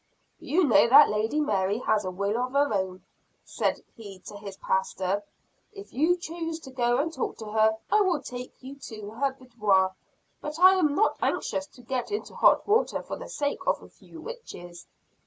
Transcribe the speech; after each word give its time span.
"You 0.39 0.63
know 0.63 0.87
that 0.87 1.09
Lady 1.11 1.39
Mary 1.39 1.77
has 1.77 2.03
a 2.05 2.09
will 2.09 2.35
of 2.35 2.53
her 2.53 2.73
own," 2.73 3.03
said 3.45 3.83
he 3.95 4.17
to 4.25 4.35
his 4.37 4.57
pastor. 4.57 5.21
"If 5.73 5.93
you 5.93 6.17
choose 6.17 6.59
to 6.61 6.71
go 6.71 6.97
and 6.97 7.13
talk 7.13 7.37
to 7.37 7.45
her, 7.51 7.77
I 7.91 8.01
will 8.01 8.19
take 8.19 8.63
you 8.63 8.77
to 8.87 9.11
her 9.11 9.33
boudoir; 9.33 9.93
but 10.41 10.57
I 10.57 10.73
am 10.73 10.95
not 10.95 11.17
anxious 11.21 11.67
to 11.67 11.83
get 11.83 12.11
into 12.11 12.33
hot 12.33 12.67
water 12.67 13.03
for 13.03 13.15
the 13.15 13.29
sake 13.29 13.59
of 13.67 13.83
a 13.83 13.89
few 13.89 14.19
witches." 14.19 14.87